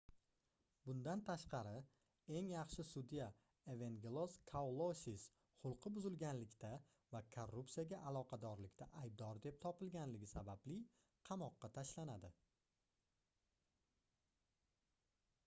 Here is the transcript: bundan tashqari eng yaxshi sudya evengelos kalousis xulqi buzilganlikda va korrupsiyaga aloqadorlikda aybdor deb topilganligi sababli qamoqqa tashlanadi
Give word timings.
bundan 0.89 1.19
tashqari 1.25 1.73
eng 2.37 2.45
yaxshi 2.51 2.83
sudya 2.91 3.25
evengelos 3.73 4.37
kalousis 4.53 5.25
xulqi 5.65 5.91
buzilganlikda 5.97 6.71
va 7.17 7.21
korrupsiyaga 7.35 7.99
aloqadorlikda 8.13 8.87
aybdor 9.03 9.41
deb 9.47 9.59
topilganligi 9.67 10.29
sababli 10.33 10.79
qamoqqa 11.29 11.69
tashlanadi 11.77 12.33